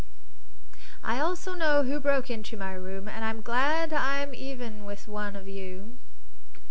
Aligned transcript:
"I 1.03 1.19
also 1.19 1.53
know 1.53 1.83
who 1.83 1.99
broke 1.99 2.31
into 2.31 2.57
my 2.57 2.73
room, 2.73 3.07
and 3.07 3.23
I'm 3.23 3.43
glad 3.43 3.93
I'm 3.93 4.33
even 4.33 4.83
with 4.83 5.07
one 5.07 5.35
of 5.35 5.47
you." 5.47 5.99